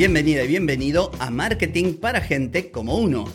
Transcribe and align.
Bienvenida 0.00 0.44
y 0.44 0.48
bienvenido 0.48 1.12
a 1.18 1.28
Marketing 1.28 1.92
para 1.92 2.22
Gente 2.22 2.70
como 2.70 2.96
Uno. 2.96 3.30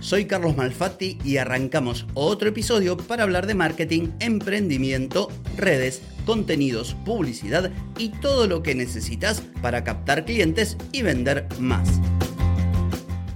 Soy 0.00 0.24
Carlos 0.24 0.56
Malfatti 0.56 1.18
y 1.24 1.36
arrancamos 1.36 2.04
otro 2.14 2.48
episodio 2.48 2.96
para 2.96 3.22
hablar 3.22 3.46
de 3.46 3.54
marketing, 3.54 4.08
emprendimiento, 4.18 5.28
redes, 5.56 6.02
contenidos, 6.24 6.96
publicidad 7.04 7.70
y 7.96 8.08
todo 8.08 8.48
lo 8.48 8.64
que 8.64 8.74
necesitas 8.74 9.40
para 9.62 9.84
captar 9.84 10.24
clientes 10.24 10.76
y 10.90 11.02
vender 11.02 11.46
más. 11.60 12.00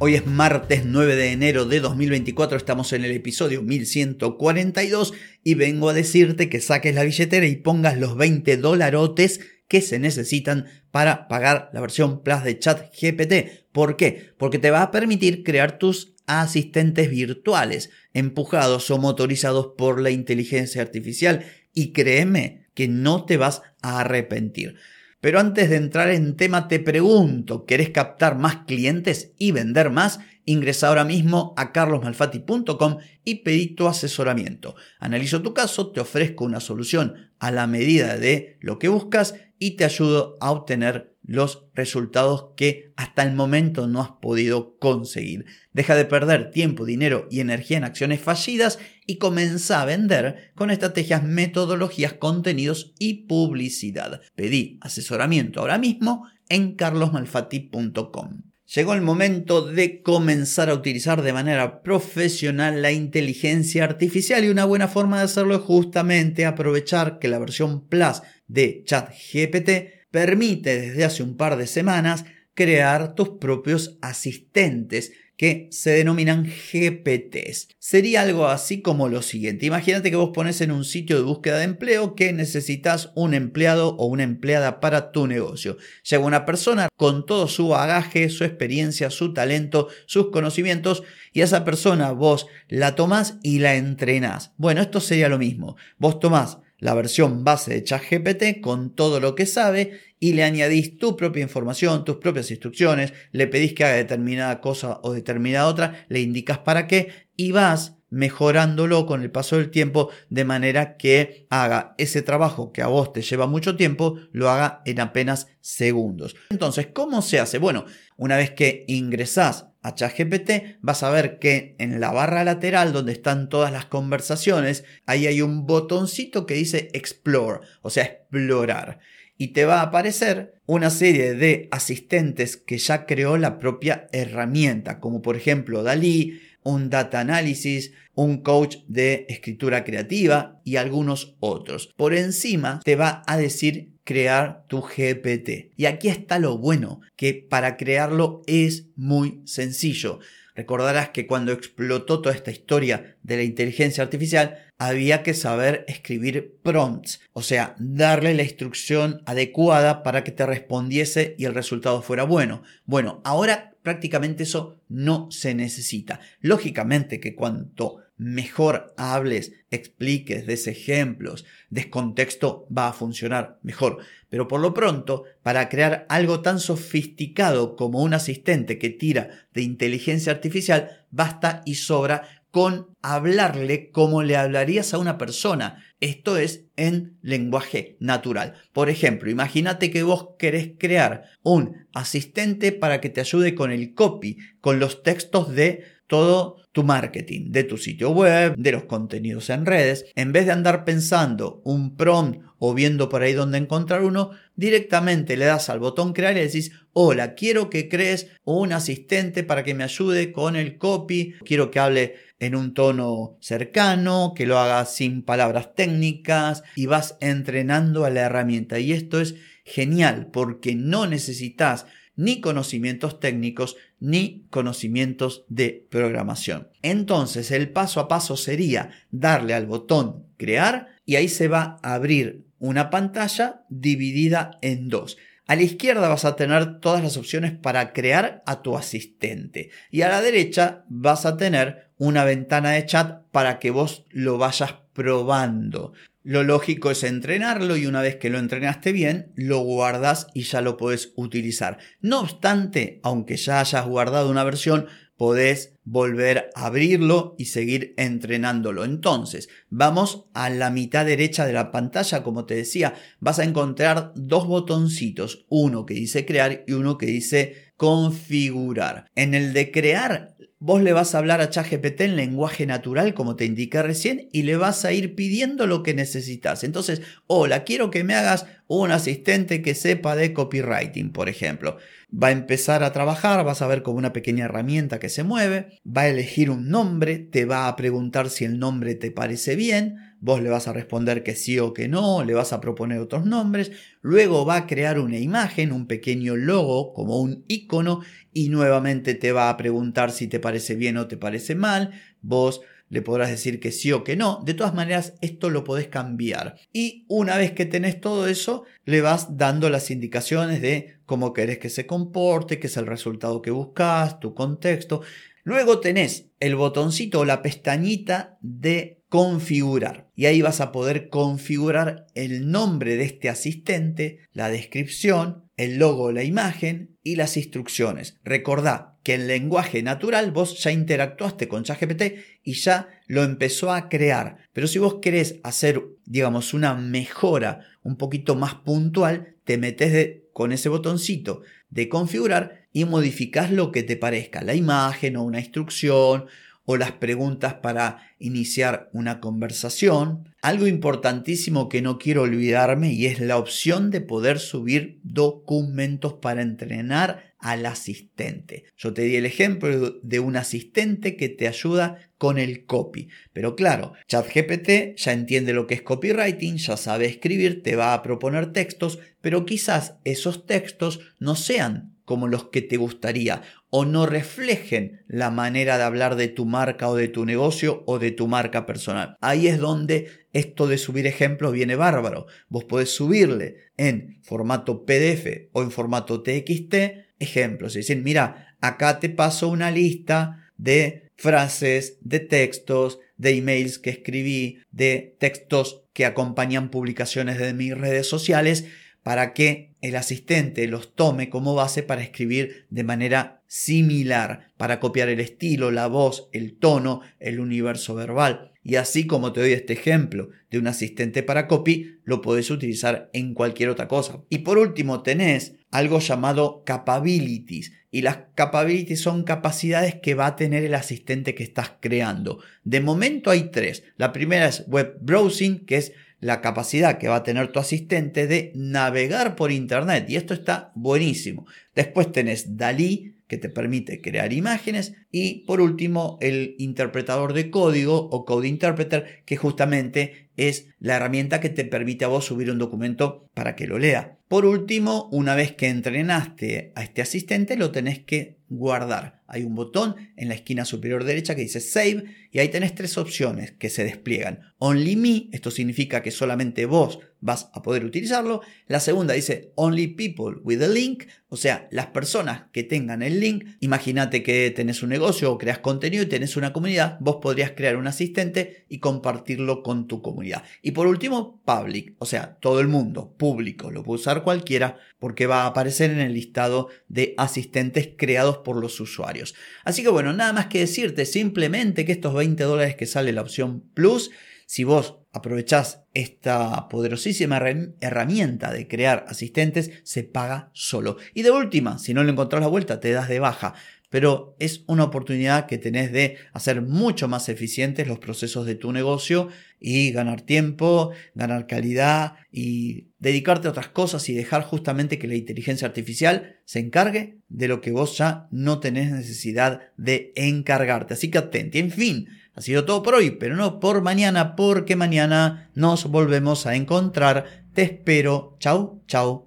Hoy 0.00 0.16
es 0.16 0.26
martes 0.26 0.84
9 0.84 1.14
de 1.14 1.30
enero 1.30 1.64
de 1.64 1.78
2024, 1.78 2.56
estamos 2.56 2.92
en 2.92 3.04
el 3.04 3.12
episodio 3.12 3.62
1142 3.62 5.14
y 5.44 5.54
vengo 5.54 5.90
a 5.90 5.94
decirte 5.94 6.48
que 6.48 6.60
saques 6.60 6.92
la 6.92 7.04
billetera 7.04 7.46
y 7.46 7.54
pongas 7.54 7.96
los 7.96 8.16
20 8.16 8.56
dolarotes 8.56 9.38
que 9.70 9.80
se 9.82 10.00
necesitan 10.00 10.66
para 10.90 11.28
pagar 11.28 11.70
la 11.72 11.80
versión 11.80 12.24
Plus 12.24 12.42
de 12.42 12.58
ChatGPT. 12.58 13.68
¿Por 13.70 13.96
qué? 13.96 14.32
Porque 14.36 14.58
te 14.58 14.72
va 14.72 14.82
a 14.82 14.90
permitir 14.90 15.44
crear 15.44 15.78
tus 15.78 16.16
asistentes 16.26 17.08
virtuales, 17.08 17.90
empujados 18.12 18.90
o 18.90 18.98
motorizados 18.98 19.74
por 19.78 20.00
la 20.00 20.10
inteligencia 20.10 20.82
artificial. 20.82 21.44
Y 21.72 21.92
créeme 21.92 22.66
que 22.74 22.88
no 22.88 23.24
te 23.24 23.36
vas 23.36 23.62
a 23.80 24.00
arrepentir. 24.00 24.74
Pero 25.20 25.38
antes 25.38 25.70
de 25.70 25.76
entrar 25.76 26.10
en 26.10 26.34
tema 26.34 26.66
te 26.66 26.80
pregunto, 26.80 27.64
¿querés 27.64 27.90
captar 27.90 28.36
más 28.36 28.64
clientes 28.66 29.34
y 29.38 29.52
vender 29.52 29.90
más? 29.90 30.18
Ingresa 30.46 30.88
ahora 30.88 31.04
mismo 31.04 31.54
a 31.56 31.70
carlosmalfati.com 31.70 32.96
y 33.24 33.36
pedí 33.36 33.68
tu 33.76 33.86
asesoramiento. 33.86 34.74
Analizo 34.98 35.42
tu 35.42 35.54
caso, 35.54 35.92
te 35.92 36.00
ofrezco 36.00 36.44
una 36.44 36.58
solución 36.58 37.30
a 37.38 37.52
la 37.52 37.68
medida 37.68 38.16
de 38.16 38.58
lo 38.60 38.80
que 38.80 38.88
buscas 38.88 39.34
y 39.60 39.76
te 39.76 39.84
ayudo 39.84 40.36
a 40.40 40.50
obtener 40.50 41.14
los 41.22 41.66
resultados 41.74 42.46
que 42.56 42.92
hasta 42.96 43.22
el 43.22 43.34
momento 43.34 43.86
no 43.86 44.00
has 44.00 44.10
podido 44.20 44.78
conseguir. 44.78 45.44
Deja 45.72 45.94
de 45.94 46.06
perder 46.06 46.50
tiempo, 46.50 46.84
dinero 46.84 47.28
y 47.30 47.38
energía 47.38 47.76
en 47.76 47.84
acciones 47.84 48.20
fallidas 48.20 48.80
y 49.06 49.18
comienza 49.18 49.80
a 49.80 49.84
vender 49.84 50.50
con 50.56 50.70
estrategias, 50.70 51.22
metodologías, 51.22 52.14
contenidos 52.14 52.94
y 52.98 53.26
publicidad. 53.26 54.22
Pedí 54.34 54.78
asesoramiento 54.80 55.60
ahora 55.60 55.78
mismo 55.78 56.26
en 56.48 56.74
carlosmalfati.com. 56.74 58.50
Llegó 58.74 58.94
el 58.94 59.00
momento 59.00 59.66
de 59.66 60.00
comenzar 60.00 60.70
a 60.70 60.74
utilizar 60.74 61.22
de 61.22 61.32
manera 61.32 61.82
profesional 61.82 62.82
la 62.82 62.92
inteligencia 62.92 63.82
artificial 63.82 64.44
y 64.44 64.48
una 64.48 64.64
buena 64.64 64.86
forma 64.86 65.18
de 65.18 65.24
hacerlo 65.24 65.56
es 65.56 65.62
justamente 65.62 66.46
aprovechar 66.46 67.18
que 67.18 67.26
la 67.26 67.40
versión 67.40 67.88
Plus 67.88 68.22
de 68.50 68.82
ChatGPT 68.84 70.08
permite 70.10 70.80
desde 70.80 71.04
hace 71.04 71.22
un 71.22 71.36
par 71.36 71.56
de 71.56 71.66
semanas 71.66 72.24
crear 72.54 73.14
tus 73.14 73.30
propios 73.40 73.96
asistentes 74.02 75.12
que 75.36 75.68
se 75.70 75.92
denominan 75.92 76.44
GPTs. 76.44 77.68
Sería 77.78 78.20
algo 78.20 78.48
así 78.48 78.82
como 78.82 79.08
lo 79.08 79.22
siguiente. 79.22 79.64
Imagínate 79.64 80.10
que 80.10 80.16
vos 80.16 80.32
pones 80.34 80.60
en 80.60 80.70
un 80.70 80.84
sitio 80.84 81.16
de 81.16 81.22
búsqueda 81.22 81.56
de 81.56 81.64
empleo 81.64 82.14
que 82.14 82.34
necesitas 82.34 83.10
un 83.14 83.32
empleado 83.32 83.96
o 83.96 84.04
una 84.04 84.24
empleada 84.24 84.80
para 84.80 85.12
tu 85.12 85.26
negocio. 85.26 85.78
Llega 86.02 86.22
una 86.22 86.44
persona 86.44 86.88
con 86.94 87.24
todo 87.24 87.48
su 87.48 87.68
bagaje, 87.68 88.28
su 88.28 88.44
experiencia, 88.44 89.08
su 89.08 89.32
talento, 89.32 89.88
sus 90.04 90.30
conocimientos 90.30 91.04
y 91.32 91.40
a 91.40 91.44
esa 91.44 91.64
persona 91.64 92.12
vos 92.12 92.46
la 92.68 92.94
tomás 92.94 93.38
y 93.42 93.60
la 93.60 93.76
entrenás. 93.76 94.52
Bueno, 94.58 94.82
esto 94.82 95.00
sería 95.00 95.30
lo 95.30 95.38
mismo. 95.38 95.76
Vos 95.96 96.20
tomás 96.20 96.58
la 96.80 96.94
versión 96.94 97.44
base 97.44 97.72
de 97.72 97.84
ChatGPT 97.84 98.60
con 98.60 98.94
todo 98.94 99.20
lo 99.20 99.34
que 99.34 99.46
sabe 99.46 100.00
y 100.18 100.32
le 100.32 100.42
añadís 100.42 100.98
tu 100.98 101.16
propia 101.16 101.42
información, 101.42 102.04
tus 102.04 102.16
propias 102.16 102.50
instrucciones, 102.50 103.12
le 103.32 103.46
pedís 103.46 103.74
que 103.74 103.84
haga 103.84 103.96
determinada 103.96 104.60
cosa 104.60 105.00
o 105.02 105.12
determinada 105.12 105.68
otra, 105.68 106.06
le 106.08 106.20
indicas 106.20 106.58
para 106.58 106.86
qué 106.86 107.12
y 107.36 107.52
vas 107.52 107.99
mejorándolo 108.10 109.06
con 109.06 109.22
el 109.22 109.30
paso 109.30 109.56
del 109.56 109.70
tiempo 109.70 110.10
de 110.28 110.44
manera 110.44 110.96
que 110.96 111.46
haga 111.48 111.94
ese 111.96 112.22
trabajo 112.22 112.72
que 112.72 112.82
a 112.82 112.88
vos 112.88 113.12
te 113.12 113.22
lleva 113.22 113.46
mucho 113.46 113.76
tiempo, 113.76 114.18
lo 114.32 114.50
haga 114.50 114.82
en 114.84 115.00
apenas 115.00 115.46
segundos. 115.60 116.36
Entonces, 116.50 116.88
¿cómo 116.92 117.22
se 117.22 117.40
hace? 117.40 117.58
Bueno, 117.58 117.84
una 118.16 118.36
vez 118.36 118.50
que 118.50 118.84
ingresás 118.88 119.66
a 119.82 119.94
ChatGPT, 119.94 120.78
vas 120.82 121.02
a 121.02 121.10
ver 121.10 121.38
que 121.38 121.74
en 121.78 122.00
la 122.00 122.12
barra 122.12 122.44
lateral 122.44 122.92
donde 122.92 123.12
están 123.12 123.48
todas 123.48 123.72
las 123.72 123.86
conversaciones, 123.86 124.84
ahí 125.06 125.26
hay 125.26 125.40
un 125.40 125.66
botoncito 125.66 126.44
que 126.44 126.54
dice 126.54 126.90
Explore, 126.92 127.60
o 127.80 127.90
sea, 127.90 128.04
explorar. 128.04 128.98
Y 129.38 129.48
te 129.48 129.64
va 129.64 129.80
a 129.80 129.84
aparecer 129.84 130.60
una 130.66 130.90
serie 130.90 131.32
de 131.32 131.68
asistentes 131.70 132.58
que 132.58 132.76
ya 132.76 133.06
creó 133.06 133.38
la 133.38 133.58
propia 133.58 134.06
herramienta, 134.12 135.00
como 135.00 135.22
por 135.22 135.34
ejemplo 135.34 135.82
Dalí, 135.82 136.42
un 136.62 136.90
data 136.90 137.20
analysis, 137.20 137.92
un 138.14 138.42
coach 138.42 138.78
de 138.86 139.26
escritura 139.28 139.84
creativa 139.84 140.60
y 140.64 140.76
algunos 140.76 141.36
otros. 141.40 141.92
Por 141.96 142.14
encima 142.14 142.80
te 142.84 142.96
va 142.96 143.22
a 143.26 143.36
decir 143.36 143.90
crear 144.04 144.64
tu 144.66 144.80
GPT. 144.82 145.72
Y 145.76 145.86
aquí 145.86 146.08
está 146.08 146.38
lo 146.38 146.58
bueno, 146.58 147.00
que 147.16 147.34
para 147.34 147.76
crearlo 147.76 148.42
es 148.46 148.86
muy 148.96 149.40
sencillo. 149.44 150.18
Recordarás 150.54 151.10
que 151.10 151.26
cuando 151.26 151.52
explotó 151.52 152.20
toda 152.20 152.34
esta 152.34 152.50
historia 152.50 153.16
de 153.22 153.36
la 153.36 153.42
inteligencia 153.42 154.02
artificial, 154.02 154.58
había 154.78 155.22
que 155.22 155.34
saber 155.34 155.84
escribir 155.88 156.56
prompts, 156.62 157.20
o 157.32 157.42
sea, 157.42 157.74
darle 157.78 158.34
la 158.34 158.42
instrucción 158.42 159.22
adecuada 159.26 160.02
para 160.02 160.24
que 160.24 160.32
te 160.32 160.46
respondiese 160.46 161.34
y 161.38 161.44
el 161.44 161.54
resultado 161.54 162.02
fuera 162.02 162.24
bueno. 162.24 162.62
Bueno, 162.86 163.20
ahora 163.24 163.76
prácticamente 163.82 164.42
eso 164.42 164.80
no 164.88 165.30
se 165.30 165.54
necesita. 165.54 166.20
Lógicamente 166.40 167.20
que 167.20 167.34
cuanto 167.34 167.98
mejor 168.20 168.92
hables, 168.98 169.52
expliques, 169.70 170.44
des 170.44 170.66
ejemplos, 170.66 171.46
des 171.70 171.86
contexto, 171.86 172.66
va 172.70 172.88
a 172.88 172.92
funcionar 172.92 173.58
mejor. 173.62 173.96
Pero 174.28 174.46
por 174.46 174.60
lo 174.60 174.74
pronto, 174.74 175.24
para 175.42 175.70
crear 175.70 176.04
algo 176.10 176.40
tan 176.40 176.60
sofisticado 176.60 177.76
como 177.76 178.02
un 178.02 178.12
asistente 178.12 178.78
que 178.78 178.90
tira 178.90 179.48
de 179.54 179.62
inteligencia 179.62 180.32
artificial, 180.32 181.06
basta 181.10 181.62
y 181.64 181.76
sobra 181.76 182.44
con 182.50 182.94
hablarle 183.00 183.90
como 183.90 184.22
le 184.22 184.36
hablarías 184.36 184.92
a 184.92 184.98
una 184.98 185.16
persona. 185.16 185.82
Esto 186.00 186.36
es 186.36 186.66
en 186.76 187.16
lenguaje 187.22 187.96
natural. 188.00 188.54
Por 188.74 188.90
ejemplo, 188.90 189.30
imagínate 189.30 189.90
que 189.90 190.02
vos 190.02 190.30
querés 190.38 190.72
crear 190.78 191.24
un 191.42 191.86
asistente 191.94 192.72
para 192.72 193.00
que 193.00 193.08
te 193.08 193.20
ayude 193.22 193.54
con 193.54 193.70
el 193.70 193.94
copy, 193.94 194.36
con 194.60 194.78
los 194.78 195.02
textos 195.02 195.54
de 195.54 195.99
todo 196.10 196.56
tu 196.72 196.82
marketing, 196.82 197.52
de 197.52 197.62
tu 197.64 197.78
sitio 197.78 198.10
web, 198.10 198.54
de 198.56 198.72
los 198.72 198.84
contenidos 198.84 199.48
en 199.48 199.64
redes. 199.64 200.06
En 200.16 200.32
vez 200.32 200.44
de 200.44 200.52
andar 200.52 200.84
pensando 200.84 201.62
un 201.64 201.96
prompt 201.96 202.40
o 202.58 202.74
viendo 202.74 203.08
por 203.08 203.22
ahí 203.22 203.32
dónde 203.32 203.58
encontrar 203.58 204.02
uno, 204.02 204.30
directamente 204.56 205.36
le 205.36 205.44
das 205.44 205.70
al 205.70 205.78
botón 205.78 206.12
crear 206.12 206.36
y 206.36 206.40
decís, 206.40 206.72
hola, 206.92 207.34
quiero 207.34 207.70
que 207.70 207.88
crees 207.88 208.26
un 208.44 208.72
asistente 208.72 209.44
para 209.44 209.62
que 209.62 209.74
me 209.74 209.84
ayude 209.84 210.32
con 210.32 210.56
el 210.56 210.78
copy, 210.78 211.34
quiero 211.44 211.70
que 211.70 211.78
hable 211.78 212.16
en 212.40 212.56
un 212.56 212.74
tono 212.74 213.38
cercano, 213.40 214.32
que 214.34 214.46
lo 214.46 214.58
haga 214.58 214.84
sin 214.86 215.22
palabras 215.22 215.76
técnicas 215.76 216.64
y 216.74 216.86
vas 216.86 217.16
entrenando 217.20 218.04
a 218.04 218.10
la 218.10 218.22
herramienta. 218.22 218.80
Y 218.80 218.92
esto 218.92 219.20
es 219.20 219.36
genial 219.64 220.28
porque 220.32 220.74
no 220.74 221.06
necesitas 221.06 221.86
ni 222.16 222.40
conocimientos 222.40 223.18
técnicos 223.18 223.76
ni 224.00 224.46
conocimientos 224.50 225.44
de 225.48 225.86
programación. 225.90 226.68
Entonces 226.82 227.50
el 227.50 227.70
paso 227.70 228.00
a 228.00 228.08
paso 228.08 228.36
sería 228.36 228.90
darle 229.10 229.54
al 229.54 229.66
botón 229.66 230.26
crear 230.36 230.88
y 231.04 231.16
ahí 231.16 231.28
se 231.28 231.48
va 231.48 231.78
a 231.82 231.94
abrir 231.94 232.46
una 232.58 232.90
pantalla 232.90 233.62
dividida 233.68 234.58
en 234.62 234.88
dos. 234.88 235.16
A 235.46 235.56
la 235.56 235.62
izquierda 235.62 236.08
vas 236.08 236.24
a 236.24 236.36
tener 236.36 236.78
todas 236.78 237.02
las 237.02 237.16
opciones 237.16 237.52
para 237.52 237.92
crear 237.92 238.42
a 238.46 238.62
tu 238.62 238.76
asistente 238.76 239.70
y 239.90 240.02
a 240.02 240.08
la 240.08 240.22
derecha 240.22 240.84
vas 240.88 241.26
a 241.26 241.36
tener 241.36 241.90
una 241.98 242.24
ventana 242.24 242.70
de 242.70 242.86
chat 242.86 243.22
para 243.32 243.58
que 243.58 243.70
vos 243.70 244.04
lo 244.10 244.38
vayas 244.38 244.74
probando. 244.92 245.92
Lo 246.22 246.42
lógico 246.42 246.90
es 246.90 247.02
entrenarlo 247.02 247.76
y 247.78 247.86
una 247.86 248.02
vez 248.02 248.16
que 248.16 248.28
lo 248.28 248.38
entrenaste 248.38 248.92
bien, 248.92 249.32
lo 249.36 249.60
guardas 249.60 250.26
y 250.34 250.42
ya 250.42 250.60
lo 250.60 250.76
puedes 250.76 251.12
utilizar. 251.16 251.78
No 252.02 252.20
obstante, 252.20 253.00
aunque 253.02 253.38
ya 253.38 253.60
hayas 253.60 253.86
guardado 253.86 254.30
una 254.30 254.44
versión, 254.44 254.86
podés 255.16 255.78
volver 255.84 256.50
a 256.54 256.66
abrirlo 256.66 257.34
y 257.38 257.46
seguir 257.46 257.94
entrenándolo. 257.96 258.84
Entonces, 258.84 259.48
vamos 259.70 260.26
a 260.34 260.50
la 260.50 260.70
mitad 260.70 261.06
derecha 261.06 261.46
de 261.46 261.54
la 261.54 261.70
pantalla, 261.70 262.22
como 262.22 262.44
te 262.44 262.54
decía, 262.54 262.94
vas 263.18 263.38
a 263.38 263.44
encontrar 263.44 264.12
dos 264.14 264.46
botoncitos, 264.46 265.46
uno 265.48 265.86
que 265.86 265.94
dice 265.94 266.26
crear 266.26 266.64
y 266.66 266.72
uno 266.72 266.98
que 266.98 267.06
dice 267.06 267.72
configurar. 267.76 269.10
En 269.14 269.34
el 269.34 269.54
de 269.54 269.70
crear 269.70 270.36
vos 270.60 270.82
le 270.82 270.92
vas 270.92 271.14
a 271.14 271.18
hablar 271.18 271.40
a 271.40 271.48
ChatGPT 271.48 272.02
en 272.02 272.16
lenguaje 272.16 272.66
natural, 272.66 273.14
como 273.14 273.34
te 273.34 273.46
indiqué 273.46 273.82
recién, 273.82 274.28
y 274.30 274.42
le 274.42 274.56
vas 274.56 274.84
a 274.84 274.92
ir 274.92 275.14
pidiendo 275.14 275.66
lo 275.66 275.82
que 275.82 275.94
necesitas. 275.94 276.62
Entonces, 276.64 277.00
hola, 277.26 277.64
quiero 277.64 277.90
que 277.90 278.04
me 278.04 278.14
hagas 278.14 278.46
un 278.68 278.92
asistente 278.92 279.62
que 279.62 279.74
sepa 279.74 280.14
de 280.14 280.34
copywriting, 280.34 281.12
por 281.12 281.30
ejemplo. 281.30 281.78
Va 282.12 282.28
a 282.28 282.32
empezar 282.32 282.84
a 282.84 282.92
trabajar, 282.92 283.44
vas 283.44 283.62
a 283.62 283.66
ver 283.66 283.82
como 283.82 283.98
una 283.98 284.12
pequeña 284.12 284.44
herramienta 284.44 285.00
que 285.00 285.08
se 285.08 285.22
mueve, 285.22 285.80
va 285.86 286.02
a 286.02 286.08
elegir 286.08 286.50
un 286.50 286.68
nombre, 286.68 287.18
te 287.18 287.46
va 287.46 287.66
a 287.66 287.74
preguntar 287.74 288.28
si 288.28 288.44
el 288.44 288.58
nombre 288.58 288.94
te 288.94 289.10
parece 289.10 289.56
bien, 289.56 290.09
vos 290.20 290.42
le 290.42 290.50
vas 290.50 290.68
a 290.68 290.72
responder 290.72 291.22
que 291.22 291.34
sí 291.34 291.58
o 291.58 291.72
que 291.72 291.88
no, 291.88 292.24
le 292.24 292.34
vas 292.34 292.52
a 292.52 292.60
proponer 292.60 292.98
otros 292.98 293.24
nombres, 293.24 293.72
luego 294.02 294.44
va 294.44 294.56
a 294.56 294.66
crear 294.66 294.98
una 295.00 295.18
imagen, 295.18 295.72
un 295.72 295.86
pequeño 295.86 296.36
logo 296.36 296.92
como 296.92 297.20
un 297.20 297.44
icono 297.48 298.00
y 298.32 298.50
nuevamente 298.50 299.14
te 299.14 299.32
va 299.32 299.48
a 299.48 299.56
preguntar 299.56 300.12
si 300.12 300.28
te 300.28 300.38
parece 300.38 300.76
bien 300.76 300.96
o 300.98 301.08
te 301.08 301.16
parece 301.16 301.54
mal, 301.54 301.92
vos 302.22 302.60
le 302.90 303.02
podrás 303.02 303.30
decir 303.30 303.60
que 303.60 303.72
sí 303.72 303.92
o 303.92 304.04
que 304.04 304.16
no. 304.16 304.42
De 304.44 304.52
todas 304.52 304.74
maneras, 304.74 305.14
esto 305.20 305.48
lo 305.48 305.62
podés 305.64 305.86
cambiar. 305.86 306.56
Y 306.72 307.06
una 307.08 307.38
vez 307.38 307.52
que 307.52 307.64
tenés 307.64 308.00
todo 308.00 308.26
eso, 308.26 308.64
le 308.84 309.00
vas 309.00 309.36
dando 309.36 309.70
las 309.70 309.92
indicaciones 309.92 310.60
de 310.60 310.98
cómo 311.06 311.32
querés 311.32 311.58
que 311.58 311.70
se 311.70 311.86
comporte, 311.86 312.58
qué 312.58 312.66
es 312.66 312.76
el 312.76 312.86
resultado 312.86 313.42
que 313.42 313.52
buscas, 313.52 314.18
tu 314.18 314.34
contexto. 314.34 315.02
Luego 315.44 315.78
tenés 315.78 316.26
el 316.40 316.56
botoncito 316.56 317.20
o 317.20 317.24
la 317.24 317.42
pestañita 317.42 318.38
de 318.40 318.99
configurar. 319.10 320.08
Y 320.14 320.26
ahí 320.26 320.40
vas 320.40 320.60
a 320.60 320.72
poder 320.72 321.10
configurar 321.10 322.06
el 322.14 322.50
nombre 322.50 322.96
de 322.96 323.04
este 323.04 323.28
asistente, 323.28 324.20
la 324.32 324.48
descripción, 324.48 325.50
el 325.56 325.78
logo, 325.78 326.12
la 326.12 326.22
imagen 326.22 326.96
y 327.02 327.16
las 327.16 327.36
instrucciones. 327.36 328.18
Recordá 328.24 328.98
que 329.02 329.14
en 329.14 329.26
lenguaje 329.26 329.82
natural 329.82 330.30
vos 330.30 330.62
ya 330.62 330.70
interactuaste 330.70 331.48
con 331.48 331.64
ChatGPT 331.64 332.02
y 332.44 332.54
ya 332.54 332.88
lo 333.08 333.24
empezó 333.24 333.72
a 333.72 333.88
crear. 333.88 334.38
Pero 334.52 334.68
si 334.68 334.78
vos 334.78 334.98
querés 335.02 335.40
hacer, 335.42 335.82
digamos, 336.06 336.54
una 336.54 336.74
mejora 336.74 337.66
un 337.82 337.96
poquito 337.96 338.36
más 338.36 338.54
puntual, 338.54 339.34
te 339.44 339.58
metes 339.58 340.18
con 340.32 340.52
ese 340.52 340.68
botoncito 340.68 341.42
de 341.68 341.88
configurar 341.88 342.68
y 342.72 342.84
modificás 342.84 343.50
lo 343.50 343.72
que 343.72 343.82
te 343.82 343.96
parezca, 343.96 344.42
la 344.42 344.54
imagen 344.54 345.16
o 345.16 345.24
una 345.24 345.40
instrucción 345.40 346.26
o 346.70 346.76
las 346.76 346.92
preguntas 346.92 347.54
para 347.54 348.14
iniciar 348.20 348.90
una 348.92 349.18
conversación. 349.18 350.32
Algo 350.40 350.68
importantísimo 350.68 351.68
que 351.68 351.82
no 351.82 351.98
quiero 351.98 352.22
olvidarme 352.22 352.92
y 352.92 353.06
es 353.06 353.18
la 353.18 353.38
opción 353.38 353.90
de 353.90 354.00
poder 354.00 354.38
subir 354.38 355.00
documentos 355.02 356.14
para 356.14 356.42
entrenar 356.42 357.34
al 357.40 357.66
asistente. 357.66 358.66
Yo 358.76 358.94
te 358.94 359.02
di 359.02 359.16
el 359.16 359.26
ejemplo 359.26 359.98
de 360.00 360.20
un 360.20 360.36
asistente 360.36 361.16
que 361.16 361.28
te 361.28 361.48
ayuda 361.48 361.98
con 362.18 362.38
el 362.38 362.66
copy. 362.66 363.08
Pero 363.32 363.56
claro, 363.56 363.94
ChatGPT 364.06 364.96
ya 364.96 365.12
entiende 365.12 365.52
lo 365.52 365.66
que 365.66 365.74
es 365.74 365.82
copywriting, 365.82 366.58
ya 366.58 366.76
sabe 366.76 367.06
escribir, 367.06 367.64
te 367.64 367.74
va 367.74 367.94
a 367.94 368.02
proponer 368.04 368.52
textos, 368.52 369.00
pero 369.20 369.44
quizás 369.44 369.96
esos 370.04 370.46
textos 370.46 371.00
no 371.18 371.34
sean 371.34 371.96
como 372.10 372.26
los 372.26 372.48
que 372.48 372.60
te 372.60 372.76
gustaría 372.76 373.42
o 373.68 373.84
no 373.84 374.04
reflejen 374.04 375.04
la 375.06 375.30
manera 375.30 375.78
de 375.78 375.84
hablar 375.84 376.16
de 376.16 376.26
tu 376.26 376.44
marca 376.44 376.88
o 376.88 376.96
de 376.96 377.06
tu 377.06 377.24
negocio 377.24 377.84
o 377.86 378.00
de 378.00 378.10
tu 378.10 378.26
marca 378.26 378.66
personal. 378.66 379.16
Ahí 379.20 379.46
es 379.46 379.60
donde 379.60 380.08
esto 380.32 380.66
de 380.66 380.76
subir 380.76 381.06
ejemplos 381.06 381.52
viene 381.52 381.76
bárbaro. 381.76 382.26
Vos 382.48 382.64
podés 382.64 382.92
subirle 382.92 383.58
en 383.76 384.18
formato 384.24 384.84
PDF 384.84 385.50
o 385.52 385.62
en 385.62 385.70
formato 385.70 386.20
TXT 386.20 386.74
ejemplos. 387.20 387.76
Y 387.76 387.78
decir, 387.78 388.02
mira, 388.02 388.56
acá 388.60 388.98
te 388.98 389.08
paso 389.08 389.46
una 389.46 389.70
lista 389.70 390.50
de 390.56 391.10
frases, 391.14 391.98
de 392.00 392.18
textos, 392.18 392.98
de 393.18 393.36
emails 393.36 393.78
que 393.78 393.90
escribí, 393.90 394.58
de 394.72 395.14
textos 395.20 395.84
que 395.92 396.06
acompañan 396.06 396.72
publicaciones 396.72 397.38
de 397.38 397.54
mis 397.54 397.78
redes 397.78 398.08
sociales 398.08 398.64
para 399.02 399.32
que 399.32 399.74
el 399.80 399.96
asistente 399.96 400.66
los 400.66 400.94
tome 400.94 401.30
como 401.30 401.54
base 401.54 401.82
para 401.82 402.02
escribir 402.02 402.66
de 402.70 402.84
manera 402.84 403.42
similar, 403.46 404.52
para 404.56 404.78
copiar 404.78 405.08
el 405.08 405.20
estilo, 405.20 405.70
la 405.70 405.86
voz, 405.86 406.28
el 406.32 406.58
tono, 406.58 407.00
el 407.18 407.40
universo 407.40 407.94
verbal. 407.94 408.52
Y 408.62 408.74
así 408.74 409.06
como 409.06 409.32
te 409.32 409.40
doy 409.40 409.52
este 409.52 409.72
ejemplo 409.72 410.28
de 410.50 410.58
un 410.58 410.66
asistente 410.66 411.22
para 411.22 411.48
copy, 411.48 411.98
lo 412.04 412.20
puedes 412.20 412.50
utilizar 412.50 413.08
en 413.14 413.32
cualquier 413.32 413.70
otra 413.70 413.88
cosa. 413.88 414.22
Y 414.28 414.38
por 414.38 414.58
último 414.58 415.02
tenés 415.02 415.56
algo 415.70 415.98
llamado 415.98 416.62
capabilities. 416.64 417.72
Y 417.90 418.02
las 418.02 418.18
capabilities 418.34 419.00
son 419.00 419.24
capacidades 419.24 419.96
que 419.96 420.14
va 420.14 420.26
a 420.26 420.36
tener 420.36 420.62
el 420.62 420.74
asistente 420.74 421.34
que 421.34 421.42
estás 421.42 421.72
creando. 421.80 422.40
De 422.62 422.80
momento 422.80 423.30
hay 423.30 423.50
tres. 423.50 423.82
La 423.96 424.12
primera 424.12 424.46
es 424.46 424.64
web 424.68 424.98
browsing, 425.00 425.64
que 425.64 425.76
es 425.76 425.92
la 426.20 426.40
capacidad 426.40 426.98
que 426.98 427.08
va 427.08 427.16
a 427.16 427.22
tener 427.22 427.48
tu 427.48 427.58
asistente 427.58 428.26
de 428.26 428.52
navegar 428.54 429.36
por 429.36 429.50
Internet. 429.50 430.08
Y 430.08 430.16
esto 430.16 430.34
está 430.34 430.72
buenísimo. 430.74 431.46
Después 431.74 432.12
tenés 432.12 432.56
Dalí, 432.56 433.16
que 433.30 433.38
te 433.38 433.48
permite 433.48 434.00
crear 434.00 434.32
imágenes. 434.32 434.94
Y 435.10 435.44
por 435.46 435.60
último, 435.60 436.18
el 436.20 436.56
interpretador 436.58 437.32
de 437.32 437.48
código 437.48 437.96
o 437.96 438.24
Code 438.24 438.48
Interpreter, 438.48 439.22
que 439.24 439.36
justamente 439.36 440.30
es 440.36 440.66
la 440.80 440.96
herramienta 440.96 441.38
que 441.40 441.48
te 441.48 441.64
permite 441.64 442.04
a 442.04 442.08
vos 442.08 442.24
subir 442.24 442.50
un 442.50 442.58
documento 442.58 443.28
para 443.32 443.54
que 443.54 443.68
lo 443.68 443.78
lea. 443.78 444.18
Por 444.26 444.44
último, 444.46 445.08
una 445.12 445.36
vez 445.36 445.52
que 445.52 445.68
entrenaste 445.68 446.72
a 446.74 446.82
este 446.82 447.02
asistente, 447.02 447.56
lo 447.56 447.70
tenés 447.70 448.00
que 448.00 448.39
guardar. 448.50 449.22
Hay 449.26 449.44
un 449.44 449.54
botón 449.54 449.94
en 450.16 450.28
la 450.28 450.34
esquina 450.34 450.64
superior 450.64 451.04
derecha 451.04 451.36
que 451.36 451.42
dice 451.42 451.60
Save 451.60 452.04
y 452.32 452.40
ahí 452.40 452.48
tenés 452.48 452.74
tres 452.74 452.98
opciones 452.98 453.52
que 453.52 453.70
se 453.70 453.84
despliegan. 453.84 454.40
Only 454.58 454.96
Me, 454.96 455.28
esto 455.32 455.50
significa 455.50 456.02
que 456.02 456.10
solamente 456.10 456.66
vos 456.66 456.98
vas 457.20 457.50
a 457.52 457.62
poder 457.62 457.84
utilizarlo. 457.84 458.40
La 458.66 458.80
segunda 458.80 459.14
dice 459.14 459.52
Only 459.54 459.88
People 459.88 460.40
with 460.42 460.62
a 460.62 460.68
Link, 460.68 461.04
o 461.28 461.36
sea, 461.36 461.68
las 461.70 461.86
personas 461.86 462.44
que 462.52 462.64
tengan 462.64 463.02
el 463.02 463.20
link. 463.20 463.44
Imagínate 463.60 464.22
que 464.22 464.50
tenés 464.50 464.82
un 464.82 464.88
negocio 464.88 465.30
o 465.32 465.38
creas 465.38 465.60
contenido 465.60 466.02
y 466.02 466.08
tenés 466.08 466.36
una 466.36 466.52
comunidad, 466.52 466.98
vos 467.00 467.18
podrías 467.22 467.52
crear 467.52 467.76
un 467.76 467.86
asistente 467.86 468.64
y 468.68 468.80
compartirlo 468.80 469.62
con 469.62 469.86
tu 469.86 470.02
comunidad. 470.02 470.42
Y 470.60 470.72
por 470.72 470.88
último, 470.88 471.40
Public, 471.44 471.94
o 471.98 472.06
sea, 472.06 472.36
todo 472.40 472.60
el 472.60 472.68
mundo, 472.68 473.14
público, 473.16 473.70
lo 473.70 473.84
puede 473.84 474.00
usar 474.00 474.24
cualquiera 474.24 474.76
porque 474.98 475.26
va 475.26 475.42
a 475.42 475.46
aparecer 475.46 475.90
en 475.90 476.00
el 476.00 476.14
listado 476.14 476.68
de 476.88 477.14
asistentes 477.16 477.90
creados 477.96 478.38
por 478.42 478.60
los 478.60 478.80
usuarios. 478.80 479.34
Así 479.64 479.82
que 479.82 479.88
bueno, 479.88 480.12
nada 480.12 480.32
más 480.32 480.46
que 480.46 480.60
decirte 480.60 481.06
simplemente 481.06 481.84
que 481.84 481.92
estos 481.92 482.14
20 482.14 482.42
dólares 482.44 482.76
que 482.76 482.86
sale 482.86 483.12
la 483.12 483.22
opción 483.22 483.64
Plus, 483.74 484.10
si 484.46 484.64
vos 484.64 484.98
aprovechás 485.12 485.84
esta 485.94 486.68
poderosísima 486.68 487.40
herramienta 487.80 488.52
de 488.52 488.68
crear 488.68 489.04
asistentes, 489.08 489.70
se 489.84 490.04
paga 490.04 490.50
solo. 490.52 490.96
Y 491.14 491.22
de 491.22 491.30
última, 491.30 491.78
si 491.78 491.94
no 491.94 492.04
le 492.04 492.12
encontrás 492.12 492.42
la 492.42 492.48
vuelta, 492.48 492.80
te 492.80 492.92
das 492.92 493.08
de 493.08 493.20
baja 493.20 493.54
pero 493.90 494.36
es 494.38 494.62
una 494.66 494.84
oportunidad 494.84 495.46
que 495.46 495.58
tenés 495.58 495.92
de 495.92 496.16
hacer 496.32 496.62
mucho 496.62 497.08
más 497.08 497.28
eficientes 497.28 497.86
los 497.86 497.98
procesos 497.98 498.46
de 498.46 498.54
tu 498.54 498.72
negocio 498.72 499.28
y 499.58 499.90
ganar 499.90 500.22
tiempo, 500.22 500.92
ganar 501.14 501.46
calidad 501.46 502.14
y 502.32 502.86
dedicarte 502.98 503.48
a 503.48 503.50
otras 503.50 503.68
cosas 503.68 504.08
y 504.08 504.14
dejar 504.14 504.42
justamente 504.44 504.98
que 504.98 505.08
la 505.08 505.16
inteligencia 505.16 505.66
artificial 505.66 506.36
se 506.44 506.60
encargue 506.60 507.18
de 507.28 507.48
lo 507.48 507.60
que 507.60 507.72
vos 507.72 507.98
ya 507.98 508.28
no 508.30 508.60
tenés 508.60 508.92
necesidad 508.92 509.60
de 509.76 510.12
encargarte. 510.14 510.94
Así 510.94 511.10
que 511.10 511.18
atente. 511.18 511.58
En 511.58 511.72
fin, 511.72 512.08
ha 512.34 512.40
sido 512.40 512.64
todo 512.64 512.82
por 512.82 512.94
hoy, 512.94 513.10
pero 513.10 513.36
no 513.36 513.58
por 513.58 513.82
mañana, 513.82 514.36
porque 514.36 514.76
mañana 514.76 515.50
nos 515.54 515.90
volvemos 515.90 516.46
a 516.46 516.54
encontrar. 516.54 517.44
Te 517.54 517.62
espero. 517.62 518.36
Chau, 518.38 518.82
chau. 518.86 519.26